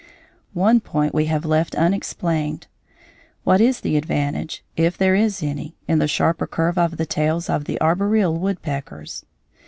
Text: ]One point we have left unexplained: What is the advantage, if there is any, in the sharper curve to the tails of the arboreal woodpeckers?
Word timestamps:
]One 0.55 0.79
point 0.79 1.13
we 1.13 1.25
have 1.25 1.45
left 1.45 1.75
unexplained: 1.75 2.65
What 3.43 3.61
is 3.61 3.81
the 3.81 3.97
advantage, 3.97 4.63
if 4.75 4.97
there 4.97 5.13
is 5.13 5.43
any, 5.43 5.75
in 5.87 5.99
the 5.99 6.07
sharper 6.07 6.47
curve 6.47 6.73
to 6.73 6.95
the 6.95 7.05
tails 7.05 7.51
of 7.51 7.65
the 7.65 7.79
arboreal 7.79 8.35
woodpeckers? 8.35 9.25